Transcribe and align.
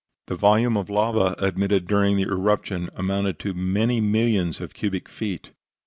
The 0.25 0.35
volume 0.35 0.77
of 0.77 0.89
lava 0.89 1.35
emitted 1.39 1.85
during 1.85 2.17
the 2.17 2.23
eruption 2.23 2.89
amounted 2.95 3.37
to 3.41 3.53
many 3.53 4.01
millions 4.01 4.59
of 4.59 4.73
cubic 4.73 5.07
feet. 5.07 5.51